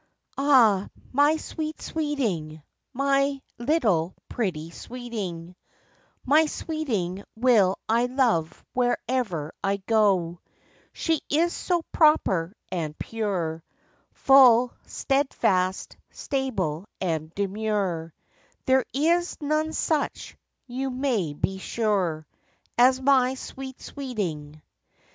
Ah, 0.35 0.87
my 1.11 1.37
sweet 1.37 1.79
sweeting! 1.79 2.63
My 2.91 3.39
little 3.59 4.15
pretty 4.29 4.71
sweeting, 4.71 5.55
My 6.25 6.47
sweeting 6.47 7.23
will 7.35 7.77
I 7.87 8.07
love 8.07 8.65
wherever 8.73 9.53
I 9.63 9.77
go: 9.77 10.39
She 10.91 11.21
is 11.29 11.53
so 11.53 11.83
proper 11.91 12.55
and 12.71 12.97
pure, 12.97 13.63
Full 14.13 14.73
steadfast, 14.87 15.97
stable, 16.09 16.87
and 16.99 17.31
demure, 17.35 18.15
There 18.65 18.85
is 18.95 19.37
none 19.39 19.71
such, 19.71 20.35
you 20.65 20.89
may 20.89 21.33
be 21.33 21.59
sure, 21.59 22.25
As 22.75 22.99
my 22.99 23.35
sweet 23.35 23.79
sweeting. 23.79 24.63